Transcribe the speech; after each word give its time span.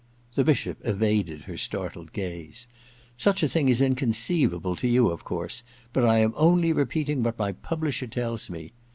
The 0.33 0.43
Bishop 0.43 0.79
evaded 0.83 1.41
her 1.41 1.57
startled 1.57 2.11
gaze. 2.11 2.65
^Such 3.19 3.43
a 3.43 3.47
thing 3.47 3.69
is 3.69 3.83
inconceivable 3.83 4.75
to 4.77 4.87
you, 4.87 5.09
of 5.11 5.23
course; 5.23 5.61
but 5.93 6.03
I 6.03 6.17
am 6.21 6.33
only 6.37 6.73
repeating 6.73 7.21
what 7.21 7.37
my 7.37 7.51
publisher 7.51 8.07
tdls 8.07 8.49
me. 8.49 8.73